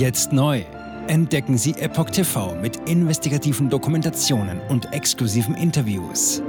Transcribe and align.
Jetzt 0.00 0.32
neu. 0.32 0.64
Entdecken 1.08 1.58
Sie 1.58 1.72
Epoch 1.72 2.08
TV 2.08 2.54
mit 2.54 2.88
investigativen 2.88 3.68
Dokumentationen 3.68 4.58
und 4.70 4.90
exklusiven 4.94 5.54
Interviews. 5.54 6.40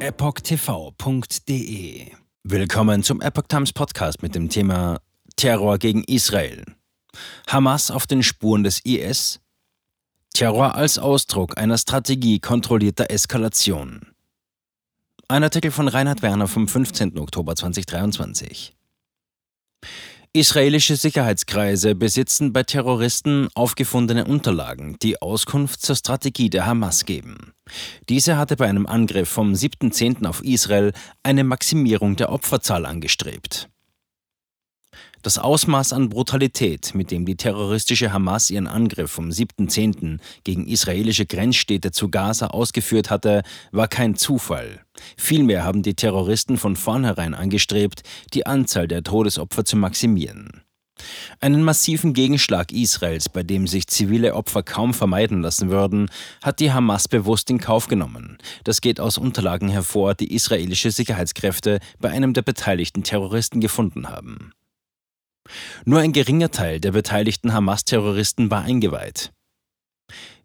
EpochTV.de 0.00 1.30
Willkommen 2.42 3.04
zum 3.04 3.20
Epoch 3.20 3.44
Times 3.46 3.72
Podcast 3.72 4.20
mit 4.20 4.34
dem 4.34 4.48
Thema 4.48 4.98
Terror 5.36 5.78
gegen 5.78 6.02
Israel. 6.08 6.64
Hamas 7.46 7.92
auf 7.92 8.08
den 8.08 8.24
Spuren 8.24 8.64
des 8.64 8.80
IS. 8.84 9.38
Terror 10.34 10.74
als 10.74 10.98
Ausdruck 10.98 11.56
einer 11.56 11.78
Strategie 11.78 12.40
kontrollierter 12.40 13.12
Eskalation. 13.12 14.08
Ein 15.28 15.44
Artikel 15.44 15.70
von 15.70 15.86
Reinhard 15.86 16.20
Werner 16.22 16.48
vom 16.48 16.66
15. 16.66 17.16
Oktober 17.16 17.54
2023. 17.54 18.76
Israelische 20.36 20.96
Sicherheitskreise 20.96 21.94
besitzen 21.94 22.52
bei 22.52 22.62
Terroristen 22.62 23.48
aufgefundene 23.54 24.26
Unterlagen, 24.26 24.98
die 25.00 25.22
Auskunft 25.22 25.80
zur 25.80 25.96
Strategie 25.96 26.50
der 26.50 26.66
Hamas 26.66 27.06
geben. 27.06 27.54
Diese 28.10 28.36
hatte 28.36 28.56
bei 28.56 28.68
einem 28.68 28.84
Angriff 28.84 29.30
vom 29.30 29.54
7.10. 29.54 30.26
auf 30.26 30.44
Israel 30.44 30.92
eine 31.22 31.42
Maximierung 31.42 32.16
der 32.16 32.30
Opferzahl 32.30 32.84
angestrebt. 32.84 33.70
Das 35.26 35.38
Ausmaß 35.38 35.92
an 35.92 36.08
Brutalität, 36.08 36.94
mit 36.94 37.10
dem 37.10 37.26
die 37.26 37.34
terroristische 37.34 38.12
Hamas 38.12 38.48
ihren 38.48 38.68
Angriff 38.68 39.10
vom 39.10 39.30
7.10. 39.30 40.20
gegen 40.44 40.68
israelische 40.68 41.26
Grenzstädte 41.26 41.90
zu 41.90 42.10
Gaza 42.10 42.46
ausgeführt 42.46 43.10
hatte, 43.10 43.42
war 43.72 43.88
kein 43.88 44.14
Zufall. 44.14 44.82
Vielmehr 45.16 45.64
haben 45.64 45.82
die 45.82 45.94
Terroristen 45.94 46.58
von 46.58 46.76
vornherein 46.76 47.34
angestrebt, 47.34 48.04
die 48.34 48.46
Anzahl 48.46 48.86
der 48.86 49.02
Todesopfer 49.02 49.64
zu 49.64 49.76
maximieren. 49.76 50.62
Einen 51.40 51.64
massiven 51.64 52.14
Gegenschlag 52.14 52.70
Israels, 52.70 53.28
bei 53.28 53.42
dem 53.42 53.66
sich 53.66 53.88
zivile 53.88 54.32
Opfer 54.32 54.62
kaum 54.62 54.94
vermeiden 54.94 55.42
lassen 55.42 55.70
würden, 55.70 56.08
hat 56.40 56.60
die 56.60 56.70
Hamas 56.70 57.08
bewusst 57.08 57.50
in 57.50 57.58
Kauf 57.58 57.88
genommen. 57.88 58.38
Das 58.62 58.80
geht 58.80 59.00
aus 59.00 59.18
Unterlagen 59.18 59.70
hervor, 59.70 60.14
die 60.14 60.32
israelische 60.32 60.92
Sicherheitskräfte 60.92 61.80
bei 61.98 62.10
einem 62.10 62.32
der 62.32 62.42
beteiligten 62.42 63.02
Terroristen 63.02 63.60
gefunden 63.60 64.08
haben. 64.08 64.52
Nur 65.84 66.00
ein 66.00 66.12
geringer 66.12 66.50
Teil 66.50 66.80
der 66.80 66.92
beteiligten 66.92 67.52
Hamas-Terroristen 67.52 68.50
war 68.50 68.62
eingeweiht. 68.62 69.32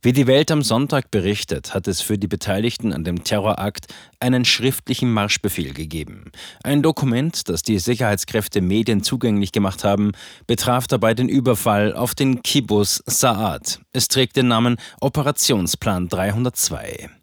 Wie 0.04 0.14
die 0.14 0.26
Welt 0.26 0.50
am 0.50 0.64
Sonntag 0.64 1.12
berichtet, 1.12 1.76
hat 1.76 1.88
es 1.88 2.02
für 2.02 2.18
die 2.18 2.28
Beteiligten 2.28 2.92
an 2.92 3.04
dem 3.04 3.24
Terrorakt 3.24 3.86
einen 4.20 4.46
schriftlichen 4.46 5.14
Marschbefehl 5.14 5.76
gegeben. 5.76 6.32
Ein 6.64 6.82
Dokument, 6.82 7.48
das 7.48 7.62
die 7.62 7.78
Sicherheitskräfte 7.78 8.62
Medien 8.62 9.04
zugänglich 9.04 9.52
gemacht 9.52 9.84
haben, 9.84 10.14
betraf 10.48 10.88
dabei 10.88 11.14
den 11.14 11.30
Überfall 11.30 11.94
auf 11.94 12.16
den 12.16 12.42
Kibbutz 12.42 13.04
Saad. 13.06 13.80
Es 13.94 14.08
trägt 14.08 14.38
den 14.38 14.48
Namen 14.48 14.78
Operationsplan 15.02 16.08
302. 16.08 17.21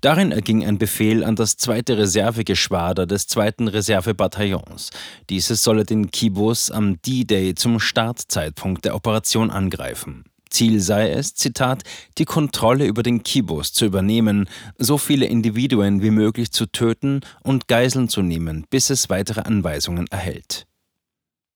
Darin 0.00 0.32
erging 0.32 0.64
ein 0.64 0.78
Befehl 0.78 1.24
an 1.24 1.36
das 1.36 1.56
zweite 1.56 1.98
Reservegeschwader 1.98 3.06
des 3.06 3.26
zweiten 3.26 3.68
Reservebataillons. 3.68 4.90
Dieses 5.28 5.62
solle 5.62 5.84
den 5.84 6.10
Kibbutz 6.10 6.70
am 6.70 7.00
D-Day 7.02 7.54
zum 7.54 7.80
Startzeitpunkt 7.80 8.84
der 8.84 8.94
Operation 8.94 9.50
angreifen. 9.50 10.24
Ziel 10.50 10.80
sei 10.80 11.10
es, 11.10 11.34
Zitat, 11.34 11.84
die 12.18 12.24
Kontrolle 12.24 12.86
über 12.86 13.02
den 13.02 13.22
Kibbutz 13.22 13.72
zu 13.72 13.86
übernehmen, 13.86 14.48
so 14.78 14.98
viele 14.98 15.26
Individuen 15.26 16.02
wie 16.02 16.10
möglich 16.10 16.50
zu 16.50 16.66
töten 16.66 17.20
und 17.42 17.68
Geiseln 17.68 18.08
zu 18.08 18.22
nehmen, 18.22 18.66
bis 18.68 18.90
es 18.90 19.08
weitere 19.08 19.42
Anweisungen 19.42 20.06
erhält. 20.10 20.66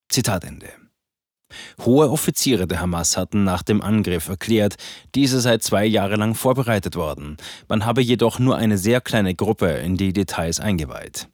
Zitat 0.09 0.45
Ende. 0.45 0.84
Hohe 1.85 2.11
Offiziere 2.11 2.67
der 2.67 2.81
Hamas 2.81 3.17
hatten 3.17 3.45
nach 3.45 3.63
dem 3.63 3.81
Angriff 3.81 4.29
erklärt, 4.29 4.77
diese 5.15 5.41
sei 5.41 5.59
zwei 5.59 5.85
Jahre 5.85 6.17
lang 6.17 6.35
vorbereitet 6.35 6.97
worden. 6.97 7.37
Man 7.69 7.85
habe 7.85 8.03
jedoch 8.03 8.39
nur 8.39 8.57
eine 8.57 8.79
sehr 8.79 9.01
kleine 9.01 9.35
Gruppe 9.35 9.69
in 9.69 9.97
die 9.97 10.13
Details 10.13 10.61
eingeweiht. 10.61 11.29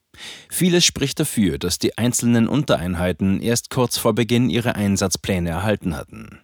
Vieles 0.48 0.84
spricht 0.84 1.20
dafür, 1.20 1.58
dass 1.58 1.78
die 1.78 1.97
einzelnen 1.97 2.48
Untereinheiten 2.48 3.41
erst 3.41 3.70
kurz 3.70 3.97
vor 3.97 4.14
Beginn 4.14 4.50
ihre 4.50 4.75
Einsatzpläne 4.75 5.50
erhalten 5.50 5.97
hatten. 5.97 6.41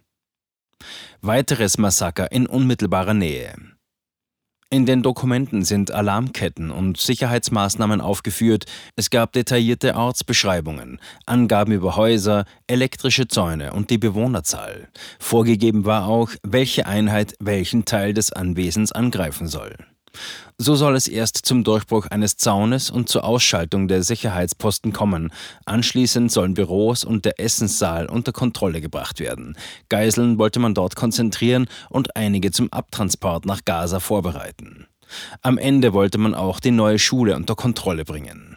Weiteres 1.21 1.79
Massaker 1.79 2.31
in 2.33 2.47
unmittelbarer 2.47 3.15
Nähe. 3.15 3.76
In 4.69 4.85
den 4.85 5.05
Dokumenten 5.05 5.65
sind 5.65 5.93
Alarmketten 5.93 6.73
und 6.73 6.99
Sicherheitsmaßnahmen 6.99 8.01
aufgeführt, 8.01 8.65
es 8.97 9.11
gab 9.11 9.33
detaillierte 9.33 9.95
Ortsbeschreibungen, 9.95 11.01
Angaben 11.25 11.71
über 11.71 11.95
Häuser, 11.95 12.47
elektrische 12.67 13.29
Zäune 13.29 13.73
und 13.73 13.91
die 13.91 13.99
Bewohnerzahl. 13.99 14.89
Vorgegeben 15.21 15.85
war 15.85 16.09
auch, 16.09 16.31
welche 16.43 16.87
Einheit 16.87 17.35
welchen 17.39 17.85
Teil 17.85 18.13
des 18.13 18.33
Anwesens 18.33 18.91
angreifen 18.91 19.47
soll. 19.47 19.77
So 20.59 20.75
soll 20.75 20.97
es 20.97 21.09
erst 21.09 21.45
zum 21.45 21.65
Durchbruch 21.65 22.07
eines 22.07 22.37
Zaunes 22.37 22.91
und 22.91 23.09
zur 23.09 23.25
Ausschaltung 23.25 23.89
der 23.89 24.03
Sicherheitsposten 24.03 24.93
kommen. 24.93 25.31
Anschließend 25.65 26.33
sollen 26.33 26.55
Büros 26.55 27.05
und 27.05 27.25
der 27.25 27.39
Essenssaal 27.39 28.07
unter 28.07 28.33
Kontrolle 28.33 28.81
gebracht 28.81 29.21
werden. 29.21 29.57
Geiseln 29.89 30.39
wollte 30.39 30.59
man 30.59 30.75
dort 30.75 30.97
konzentrieren 30.97 31.67
und 31.91 32.17
einige 32.17 32.51
zum 32.51 32.73
Abtransport 32.73 33.47
nach 33.47 33.65
Gaza 33.65 34.01
vorbereiten. 34.01 34.87
Am 35.43 35.59
Ende 35.59 35.93
wollte 35.93 36.19
man 36.19 36.35
auch 36.35 36.61
die 36.61 36.71
neue 36.71 36.99
Schule 36.99 37.37
unter 37.37 37.55
Kontrolle 37.55 38.05
bringen. 38.05 38.57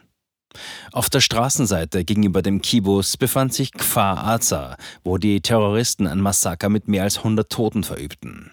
Auf 0.92 1.10
der 1.10 1.20
Straßenseite 1.20 2.04
gegenüber 2.04 2.42
dem 2.42 2.62
Kibbutz 2.62 3.18
befand 3.18 3.54
sich 3.54 3.72
Kfar 3.72 4.26
Aza, 4.26 4.78
wo 5.04 5.18
die 5.18 5.42
Terroristen 5.42 6.08
ein 6.08 6.22
Massaker 6.22 6.70
mit 6.70 6.88
mehr 6.88 7.04
als 7.04 7.20
100 7.20 7.50
Toten 7.52 7.84
verübten. 7.84 8.52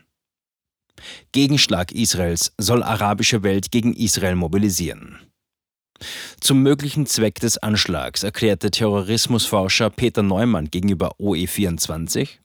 Gegenschlag 1.33 1.93
Israels 1.93 2.53
soll 2.59 2.83
arabische 2.83 3.43
Welt 3.43 3.71
gegen 3.71 3.95
Israel 3.95 4.35
mobilisieren. 4.35 5.19
Zum 6.41 6.63
möglichen 6.63 7.07
Zweck 7.07 7.41
des 7.41 7.59
Anschlags 7.59 8.23
erklärte 8.23 8.71
Terrorismusforscher 8.71 9.91
Peter 9.91 10.23
Neumann 10.23 10.71
gegenüber 10.71 11.13
OE24, 11.19 12.39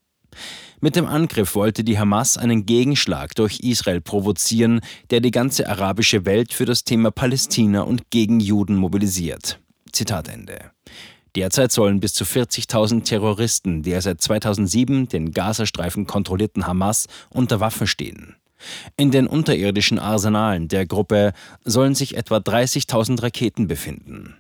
mit 0.84 0.96
dem 0.96 1.06
Angriff 1.06 1.54
wollte 1.54 1.84
die 1.84 2.00
Hamas 2.00 2.38
einen 2.38 2.66
Gegenschlag 2.66 3.36
durch 3.36 3.60
Israel 3.60 4.02
provozieren, 4.02 4.82
der 5.12 5.20
die 5.20 5.30
ganze 5.30 5.70
arabische 5.70 6.26
Welt 6.26 6.54
für 6.54 6.66
das 6.66 6.84
Thema 6.84 7.12
Palästina 7.12 7.82
und 7.82 8.10
gegen 8.10 8.40
Juden 8.40 8.76
mobilisiert. 8.76 9.60
Zitat 9.92 10.28
Ende. 10.28 10.72
Derzeit 11.36 11.72
sollen 11.72 12.00
bis 12.00 12.16
zu 12.16 12.24
40.000 12.24 13.04
Terroristen 13.04 13.84
der 13.84 14.02
seit 14.02 14.22
2007 14.22 15.08
den 15.08 15.32
Gazastreifen 15.32 16.08
kontrollierten 16.08 16.66
Hamas 16.66 17.08
unter 17.30 17.60
Waffen 17.60 17.86
stehen. 17.86 18.36
In 18.98 19.12
den 19.12 19.28
unterirdischen 19.28 20.00
Arsenalen 20.00 20.68
der 20.68 20.86
Gruppe 20.86 21.34
sollen 21.64 21.96
sich 21.96 22.16
etwa 22.16 22.38
30.000 22.38 23.22
Raketen 23.22 23.68
befinden. 23.68 24.36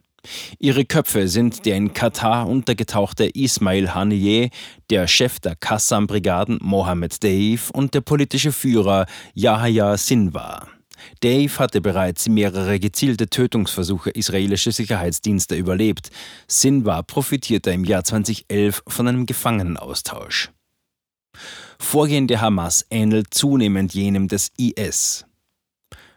Ihre 0.59 0.85
Köpfe 0.85 1.27
sind 1.27 1.65
der 1.65 1.75
in 1.75 1.93
Katar 1.93 2.47
untergetauchte 2.47 3.25
Ismail 3.25 3.95
Haniyeh, 3.95 4.49
der 4.89 5.07
Chef 5.07 5.39
der 5.39 5.55
Qassam-Brigaden 5.55 6.59
Mohammed 6.61 7.23
Deif 7.23 7.71
und 7.71 7.93
der 7.93 8.01
politische 8.01 8.51
Führer 8.51 9.07
Yahya 9.33 9.97
Sinwar. 9.97 10.67
Dave 11.21 11.57
hatte 11.57 11.81
bereits 11.81 12.29
mehrere 12.29 12.79
gezielte 12.79 13.27
Tötungsversuche 13.27 14.11
israelischer 14.11 14.71
Sicherheitsdienste 14.71 15.55
überlebt. 15.55 16.11
Sinwar 16.47 17.01
profitierte 17.01 17.71
im 17.71 17.85
Jahr 17.85 18.03
2011 18.03 18.83
von 18.87 19.07
einem 19.07 19.25
Gefangenenaustausch. 19.25 20.51
Vorgehen 21.79 22.27
der 22.27 22.41
Hamas 22.41 22.85
ähnelt 22.89 23.33
zunehmend 23.33 23.93
jenem 23.93 24.27
des 24.27 24.51
IS. 24.57 25.25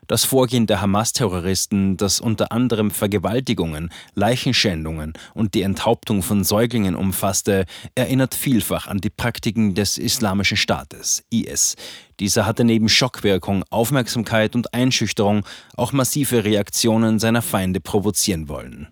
Das 0.07 0.25
Vorgehen 0.25 0.67
der 0.67 0.83
Hamas-Terroristen, 0.83 1.97
das 1.97 2.21
unter 2.21 2.53
anderem 2.53 2.91
Vergewaltigungen, 2.91 3.91
Leichenschändungen 4.15 5.15
und 5.33 5.55
die 5.55 5.63
Enthauptung 5.63 6.23
von 6.23 6.45
Säuglingen 6.45 6.95
umfasste, 6.95 7.65
erinnert 7.95 8.35
vielfach 8.35 8.87
an 8.87 8.99
die 8.99 9.11
Praktiken 9.11 9.75
des 9.75 9.97
Islamischen 9.97 10.59
Staates, 10.59 11.25
IS. 11.31 11.77
Dieser 12.21 12.45
hatte 12.45 12.65
neben 12.65 12.91
Schockwirkung, 12.91 13.65
Aufmerksamkeit 13.71 14.55
und 14.55 14.75
Einschüchterung 14.75 15.47
auch 15.77 15.93
massive 15.93 16.45
Reaktionen 16.45 17.19
seiner 17.19 17.43
Feinde 17.43 17.81
provozieren 17.81 18.49
wollen 18.49 18.89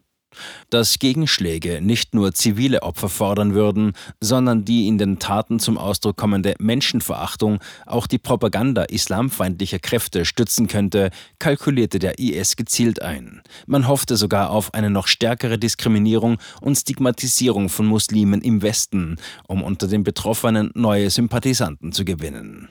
dass 0.70 0.98
Gegenschläge 0.98 1.80
nicht 1.80 2.14
nur 2.14 2.32
zivile 2.32 2.82
Opfer 2.82 3.08
fordern 3.08 3.54
würden, 3.54 3.92
sondern 4.20 4.64
die 4.64 4.88
in 4.88 4.98
den 4.98 5.18
Taten 5.18 5.58
zum 5.58 5.78
Ausdruck 5.78 6.16
kommende 6.16 6.54
Menschenverachtung 6.58 7.58
auch 7.86 8.06
die 8.06 8.18
Propaganda 8.18 8.84
islamfeindlicher 8.84 9.78
Kräfte 9.78 10.24
stützen 10.24 10.68
könnte, 10.68 11.10
kalkulierte 11.38 11.98
der 11.98 12.18
IS 12.18 12.56
gezielt 12.56 13.02
ein. 13.02 13.42
Man 13.66 13.88
hoffte 13.88 14.16
sogar 14.16 14.50
auf 14.50 14.74
eine 14.74 14.90
noch 14.90 15.06
stärkere 15.06 15.58
Diskriminierung 15.58 16.38
und 16.60 16.76
Stigmatisierung 16.76 17.68
von 17.68 17.86
Muslimen 17.86 18.40
im 18.40 18.62
Westen, 18.62 19.16
um 19.46 19.62
unter 19.62 19.88
den 19.88 20.04
Betroffenen 20.04 20.70
neue 20.74 21.10
Sympathisanten 21.10 21.92
zu 21.92 22.04
gewinnen. 22.04 22.68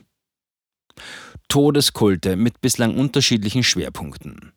Todeskulte 1.48 2.36
mit 2.36 2.62
bislang 2.62 2.96
unterschiedlichen 2.96 3.64
Schwerpunkten. 3.64 4.54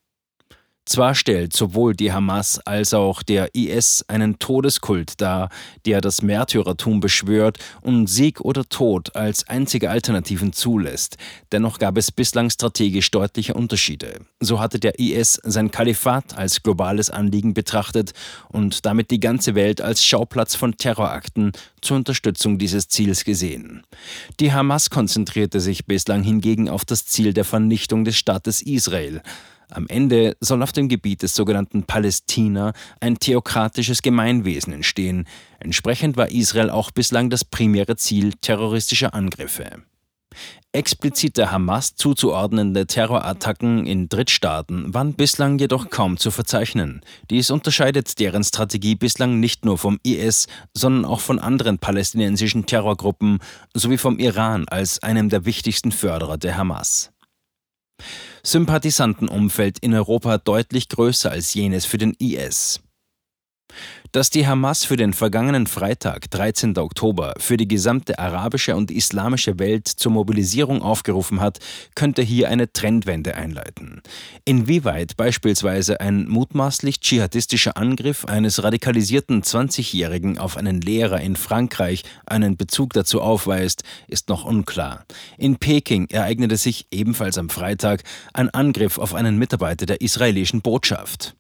Zwar 0.86 1.14
stellt 1.14 1.54
sowohl 1.54 1.94
die 1.94 2.12
Hamas 2.12 2.58
als 2.58 2.92
auch 2.92 3.22
der 3.22 3.54
IS 3.54 4.04
einen 4.06 4.38
Todeskult 4.38 5.18
dar, 5.18 5.48
der 5.86 6.02
das 6.02 6.20
Märtyrertum 6.20 7.00
beschwört 7.00 7.58
und 7.80 8.06
Sieg 8.06 8.42
oder 8.42 8.64
Tod 8.64 9.16
als 9.16 9.48
einzige 9.48 9.88
Alternativen 9.88 10.52
zulässt. 10.52 11.16
Dennoch 11.52 11.78
gab 11.78 11.96
es 11.96 12.12
bislang 12.12 12.50
strategisch 12.50 13.10
deutliche 13.10 13.54
Unterschiede. 13.54 14.20
So 14.40 14.60
hatte 14.60 14.78
der 14.78 14.98
IS 14.98 15.40
sein 15.42 15.70
Kalifat 15.70 16.36
als 16.36 16.62
globales 16.62 17.08
Anliegen 17.08 17.54
betrachtet 17.54 18.12
und 18.48 18.84
damit 18.84 19.10
die 19.10 19.20
ganze 19.20 19.54
Welt 19.54 19.80
als 19.80 20.04
Schauplatz 20.04 20.54
von 20.54 20.76
Terrorakten 20.76 21.52
zur 21.80 21.96
Unterstützung 21.96 22.58
dieses 22.58 22.88
Ziels 22.88 23.24
gesehen. 23.24 23.84
Die 24.38 24.52
Hamas 24.52 24.90
konzentrierte 24.90 25.60
sich 25.60 25.86
bislang 25.86 26.22
hingegen 26.22 26.68
auf 26.68 26.84
das 26.84 27.06
Ziel 27.06 27.32
der 27.32 27.44
Vernichtung 27.44 28.04
des 28.04 28.16
Staates 28.16 28.60
Israel. 28.60 29.22
Am 29.74 29.86
Ende 29.88 30.36
soll 30.40 30.62
auf 30.62 30.72
dem 30.72 30.88
Gebiet 30.88 31.22
des 31.22 31.34
sogenannten 31.34 31.82
Palästina 31.82 32.72
ein 33.00 33.18
theokratisches 33.18 34.02
Gemeinwesen 34.02 34.72
entstehen. 34.72 35.26
Entsprechend 35.58 36.16
war 36.16 36.30
Israel 36.30 36.70
auch 36.70 36.92
bislang 36.92 37.28
das 37.28 37.44
primäre 37.44 37.96
Ziel 37.96 38.34
terroristischer 38.40 39.14
Angriffe. 39.14 39.82
Explizit 40.72 41.36
der 41.36 41.52
Hamas 41.52 41.94
zuzuordnende 41.94 42.86
Terrorattacken 42.86 43.86
in 43.86 44.08
Drittstaaten 44.08 44.92
waren 44.92 45.14
bislang 45.14 45.58
jedoch 45.58 45.90
kaum 45.90 46.16
zu 46.16 46.30
verzeichnen. 46.30 47.00
Dies 47.30 47.50
unterscheidet 47.50 48.18
deren 48.18 48.42
Strategie 48.42 48.96
bislang 48.96 49.38
nicht 49.38 49.64
nur 49.64 49.78
vom 49.78 50.00
IS, 50.02 50.48
sondern 50.72 51.04
auch 51.04 51.20
von 51.20 51.38
anderen 51.38 51.78
palästinensischen 51.78 52.66
Terrorgruppen 52.66 53.38
sowie 53.72 53.98
vom 53.98 54.18
Iran 54.18 54.66
als 54.68 55.02
einem 55.02 55.28
der 55.28 55.44
wichtigsten 55.44 55.92
Förderer 55.92 56.38
der 56.38 56.56
Hamas. 56.56 57.12
Sympathisantenumfeld 58.44 59.78
in 59.78 59.94
Europa 59.94 60.38
deutlich 60.38 60.88
größer 60.88 61.30
als 61.30 61.54
jenes 61.54 61.86
für 61.86 61.98
den 61.98 62.14
IS. 62.18 62.83
Dass 64.14 64.30
die 64.30 64.46
Hamas 64.46 64.84
für 64.84 64.94
den 64.94 65.12
vergangenen 65.12 65.66
Freitag, 65.66 66.30
13. 66.30 66.78
Oktober, 66.78 67.34
für 67.38 67.56
die 67.56 67.66
gesamte 67.66 68.20
arabische 68.20 68.76
und 68.76 68.92
islamische 68.92 69.58
Welt 69.58 69.88
zur 69.88 70.12
Mobilisierung 70.12 70.82
aufgerufen 70.82 71.40
hat, 71.40 71.58
könnte 71.96 72.22
hier 72.22 72.48
eine 72.48 72.72
Trendwende 72.72 73.34
einleiten. 73.34 74.02
Inwieweit 74.44 75.16
beispielsweise 75.16 76.00
ein 76.00 76.28
mutmaßlich 76.28 77.00
dschihadistischer 77.00 77.76
Angriff 77.76 78.24
eines 78.24 78.62
radikalisierten 78.62 79.42
20-Jährigen 79.42 80.38
auf 80.38 80.56
einen 80.56 80.80
Lehrer 80.80 81.20
in 81.20 81.34
Frankreich 81.34 82.04
einen 82.24 82.56
Bezug 82.56 82.92
dazu 82.92 83.20
aufweist, 83.20 83.82
ist 84.06 84.28
noch 84.28 84.44
unklar. 84.44 85.06
In 85.38 85.56
Peking 85.56 86.08
ereignete 86.10 86.56
sich 86.56 86.86
ebenfalls 86.92 87.36
am 87.36 87.50
Freitag 87.50 88.04
ein 88.32 88.48
Angriff 88.50 88.98
auf 88.98 89.12
einen 89.12 89.38
Mitarbeiter 89.38 89.86
der 89.86 90.02
israelischen 90.02 90.62
Botschaft. 90.62 91.34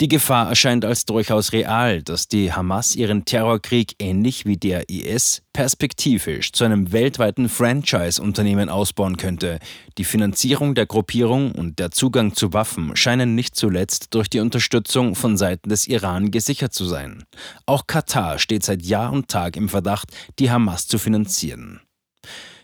Die 0.00 0.08
Gefahr 0.08 0.48
erscheint 0.48 0.84
als 0.84 1.06
durchaus 1.06 1.52
real, 1.52 2.02
dass 2.02 2.28
die 2.28 2.52
Hamas 2.52 2.94
ihren 2.94 3.24
Terrorkrieg 3.24 3.94
ähnlich 3.98 4.44
wie 4.44 4.58
der 4.58 4.90
IS 4.90 5.42
perspektivisch 5.54 6.52
zu 6.52 6.64
einem 6.64 6.92
weltweiten 6.92 7.48
Franchise-Unternehmen 7.48 8.68
ausbauen 8.68 9.16
könnte. 9.16 9.58
Die 9.96 10.04
Finanzierung 10.04 10.74
der 10.74 10.84
Gruppierung 10.84 11.52
und 11.52 11.78
der 11.78 11.92
Zugang 11.92 12.34
zu 12.34 12.52
Waffen 12.52 12.94
scheinen 12.94 13.34
nicht 13.34 13.56
zuletzt 13.56 14.14
durch 14.14 14.28
die 14.28 14.40
Unterstützung 14.40 15.14
von 15.14 15.38
Seiten 15.38 15.70
des 15.70 15.86
Iran 15.86 16.30
gesichert 16.30 16.74
zu 16.74 16.84
sein. 16.84 17.24
Auch 17.64 17.86
Katar 17.86 18.38
steht 18.38 18.64
seit 18.64 18.82
Jahr 18.82 19.12
und 19.12 19.28
Tag 19.28 19.56
im 19.56 19.70
Verdacht, 19.70 20.10
die 20.38 20.50
Hamas 20.50 20.86
zu 20.86 20.98
finanzieren. 20.98 21.80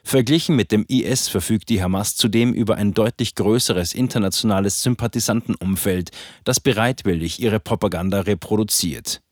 Verglichen 0.04 0.56
mit 0.56 0.72
dem 0.72 0.84
IS 0.88 1.28
verfügt 1.28 1.68
die 1.68 1.82
Hamas 1.82 2.16
zudem 2.16 2.52
über 2.52 2.76
ein 2.76 2.92
deutlich 2.92 3.34
größeres 3.34 3.94
internationales 3.94 4.82
Sympathisantenumfeld, 4.82 6.10
das 6.44 6.60
bereitwillig 6.60 7.40
ihre 7.40 7.60
Propaganda 7.60 8.20
reproduziert. 8.20 9.22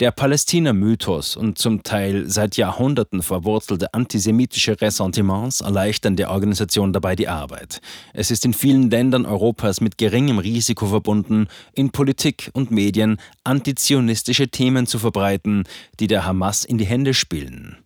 Der 0.00 0.10
Palästina-Mythos 0.10 1.36
und 1.36 1.58
zum 1.58 1.82
Teil 1.82 2.28
seit 2.28 2.56
Jahrhunderten 2.56 3.22
verwurzelte 3.22 3.94
antisemitische 3.94 4.80
Ressentiments 4.80 5.60
erleichtern 5.60 6.16
der 6.16 6.30
Organisation 6.30 6.92
dabei 6.92 7.14
die 7.14 7.28
Arbeit. 7.28 7.80
Es 8.12 8.30
ist 8.30 8.44
in 8.44 8.54
vielen 8.54 8.90
Ländern 8.90 9.24
Europas 9.24 9.80
mit 9.80 9.98
geringem 9.98 10.38
Risiko 10.38 10.86
verbunden, 10.86 11.46
in 11.74 11.90
Politik 11.90 12.50
und 12.54 12.70
Medien 12.70 13.18
antizionistische 13.44 14.48
Themen 14.48 14.86
zu 14.86 14.98
verbreiten, 14.98 15.64
die 16.00 16.08
der 16.08 16.24
Hamas 16.24 16.64
in 16.64 16.78
die 16.78 16.86
Hände 16.86 17.14
spielen. 17.14 17.81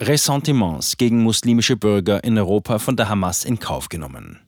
Ressentiments 0.00 0.96
gegen 0.96 1.22
muslimische 1.22 1.76
Bürger 1.76 2.22
in 2.24 2.38
Europa 2.38 2.78
von 2.78 2.96
der 2.96 3.08
Hamas 3.08 3.44
in 3.44 3.58
Kauf 3.58 3.88
genommen. 3.88 4.40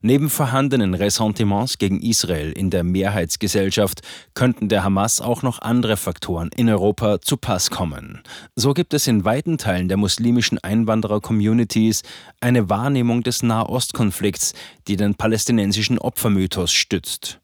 Neben 0.00 0.30
vorhandenen 0.30 0.94
Ressentiments 0.94 1.78
gegen 1.78 2.00
Israel 2.00 2.52
in 2.52 2.70
der 2.70 2.84
Mehrheitsgesellschaft 2.84 4.02
könnten 4.32 4.68
der 4.68 4.84
Hamas 4.84 5.20
auch 5.20 5.42
noch 5.42 5.60
andere 5.60 5.96
Faktoren 5.96 6.50
in 6.54 6.68
Europa 6.68 7.20
zu 7.20 7.36
Pass 7.36 7.68
kommen. 7.70 8.22
So 8.54 8.74
gibt 8.74 8.94
es 8.94 9.08
in 9.08 9.24
weiten 9.24 9.58
Teilen 9.58 9.88
der 9.88 9.96
muslimischen 9.96 10.58
Einwanderer-Communities 10.58 12.04
eine 12.40 12.70
Wahrnehmung 12.70 13.24
des 13.24 13.42
Nahostkonflikts, 13.42 14.54
die 14.86 14.96
den 14.96 15.16
palästinensischen 15.16 15.98
Opfermythos 15.98 16.70
stützt. 16.70 17.40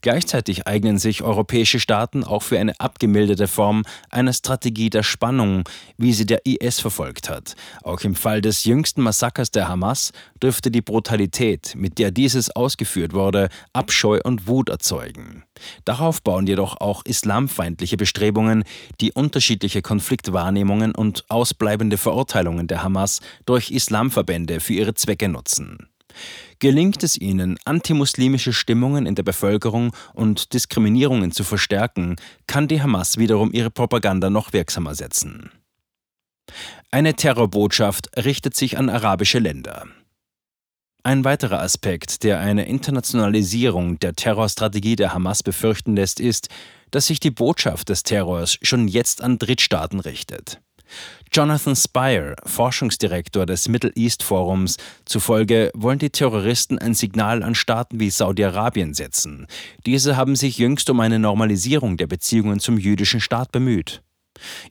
Gleichzeitig 0.00 0.66
eignen 0.66 0.98
sich 0.98 1.22
europäische 1.22 1.80
Staaten 1.80 2.24
auch 2.24 2.42
für 2.42 2.58
eine 2.58 2.78
abgemilderte 2.80 3.48
Form 3.48 3.82
einer 4.10 4.32
Strategie 4.32 4.90
der 4.90 5.02
Spannung, 5.02 5.64
wie 5.96 6.12
sie 6.12 6.26
der 6.26 6.46
IS 6.46 6.80
verfolgt 6.80 7.28
hat. 7.28 7.56
Auch 7.82 8.00
im 8.02 8.14
Fall 8.14 8.40
des 8.40 8.64
jüngsten 8.64 9.02
Massakers 9.02 9.50
der 9.50 9.68
Hamas 9.68 10.12
dürfte 10.42 10.70
die 10.70 10.82
Brutalität, 10.82 11.74
mit 11.76 11.98
der 11.98 12.10
dieses 12.10 12.54
ausgeführt 12.54 13.12
wurde, 13.12 13.48
Abscheu 13.72 14.20
und 14.22 14.46
Wut 14.46 14.68
erzeugen. 14.68 15.44
Darauf 15.84 16.22
bauen 16.22 16.46
jedoch 16.46 16.80
auch 16.80 17.04
islamfeindliche 17.04 17.96
Bestrebungen, 17.96 18.64
die 19.00 19.12
unterschiedliche 19.12 19.82
Konfliktwahrnehmungen 19.82 20.94
und 20.94 21.24
ausbleibende 21.28 21.98
Verurteilungen 21.98 22.66
der 22.66 22.82
Hamas 22.82 23.20
durch 23.46 23.70
Islamverbände 23.70 24.60
für 24.60 24.74
ihre 24.74 24.94
Zwecke 24.94 25.28
nutzen. 25.28 25.88
Gelingt 26.58 27.02
es 27.02 27.18
ihnen, 27.18 27.58
antimuslimische 27.64 28.52
Stimmungen 28.52 29.06
in 29.06 29.14
der 29.14 29.22
Bevölkerung 29.22 29.94
und 30.14 30.52
Diskriminierungen 30.54 31.32
zu 31.32 31.44
verstärken, 31.44 32.16
kann 32.46 32.68
die 32.68 32.82
Hamas 32.82 33.18
wiederum 33.18 33.52
ihre 33.52 33.70
Propaganda 33.70 34.30
noch 34.30 34.52
wirksamer 34.52 34.94
setzen. 34.94 35.50
Eine 36.90 37.14
Terrorbotschaft 37.14 38.10
richtet 38.16 38.54
sich 38.54 38.78
an 38.78 38.88
arabische 38.88 39.38
Länder. 39.38 39.86
Ein 41.02 41.24
weiterer 41.24 41.60
Aspekt, 41.60 42.24
der 42.24 42.40
eine 42.40 42.66
Internationalisierung 42.66 44.00
der 44.00 44.14
Terrorstrategie 44.14 44.96
der 44.96 45.14
Hamas 45.14 45.42
befürchten 45.44 45.94
lässt, 45.94 46.18
ist, 46.18 46.48
dass 46.90 47.06
sich 47.06 47.20
die 47.20 47.30
Botschaft 47.30 47.90
des 47.90 48.02
Terrors 48.02 48.58
schon 48.62 48.88
jetzt 48.88 49.22
an 49.22 49.38
Drittstaaten 49.38 50.00
richtet. 50.00 50.60
Jonathan 51.32 51.76
Spire, 51.76 52.36
Forschungsdirektor 52.44 53.46
des 53.46 53.68
Middle 53.68 53.92
East 53.94 54.22
Forums, 54.22 54.76
zufolge 55.04 55.70
wollen 55.74 55.98
die 55.98 56.10
Terroristen 56.10 56.78
ein 56.78 56.94
Signal 56.94 57.42
an 57.42 57.54
Staaten 57.54 58.00
wie 58.00 58.10
Saudi-Arabien 58.10 58.94
setzen. 58.94 59.46
Diese 59.84 60.16
haben 60.16 60.36
sich 60.36 60.58
jüngst 60.58 60.88
um 60.88 61.00
eine 61.00 61.18
Normalisierung 61.18 61.96
der 61.96 62.06
Beziehungen 62.06 62.60
zum 62.60 62.78
jüdischen 62.78 63.20
Staat 63.20 63.52
bemüht. 63.52 64.02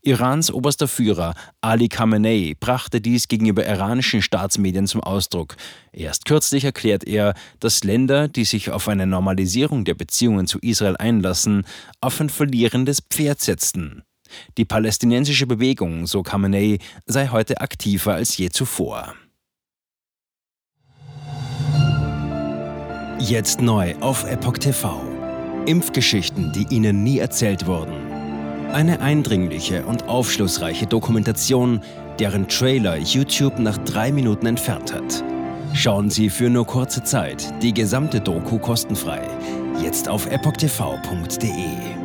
Irans 0.02 0.52
oberster 0.52 0.88
Führer 0.88 1.34
Ali 1.62 1.88
Khamenei 1.88 2.56
brachte 2.60 3.02
dies 3.02 3.28
gegenüber 3.28 3.66
iranischen 3.66 4.22
Staatsmedien 4.22 4.88
zum 4.88 5.02
Ausdruck. 5.02 5.56
Erst 5.92 6.26
kürzlich 6.26 6.64
erklärt 6.64 7.04
er, 7.06 7.34
dass 7.60 7.84
Länder, 7.84 8.28
die 8.28 8.46
sich 8.46 8.72
auf 8.72 8.88
eine 8.88 9.08
Normalisierung 9.08 9.86
der 9.86 9.96
Beziehungen 9.96 10.48
zu 10.48 10.60
Israel 10.60 10.98
einlassen, 10.98 11.66
auf 12.02 12.20
ein 12.20 12.30
verlierendes 12.30 13.02
Pferd 13.02 13.42
setzten. 13.42 14.04
Die 14.58 14.66
palästinensische 14.66 15.48
Bewegung, 15.48 16.08
so 16.08 16.24
Khamenei, 16.24 16.80
sei 17.06 17.28
heute 17.28 17.62
aktiver 17.62 18.14
als 18.14 18.38
je 18.38 18.50
zuvor. 18.50 19.14
Jetzt 23.20 23.62
neu 23.62 23.96
auf 24.02 24.30
Epoch 24.30 24.58
TV. 24.58 25.02
Impfgeschichten, 25.66 26.52
die 26.52 26.68
Ihnen 26.70 27.04
nie 27.04 27.20
erzählt 27.20 27.66
wurden. 27.66 27.94
Eine 28.72 29.00
eindringliche 29.00 29.86
und 29.86 30.08
aufschlussreiche 30.08 30.86
Dokumentation, 30.86 31.82
deren 32.20 32.48
Trailer 32.48 32.98
YouTube 32.98 33.58
nach 33.58 33.78
drei 33.80 34.12
Minuten 34.12 34.46
entfernt 34.46 34.94
hat. 34.94 35.24
Schauen 35.74 36.10
Sie 36.10 36.30
für 36.30 36.50
nur 36.50 36.68
kurze 36.68 37.04
Zeit 37.04 37.54
die 37.64 37.74
gesamte 37.74 38.22
Doku 38.22 38.60
kostenfrei. 38.60 39.22
Jetzt 39.82 40.08
auf 40.08 40.28
epochtv.de. 40.28 42.05